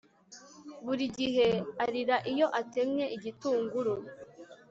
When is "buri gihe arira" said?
0.85-2.17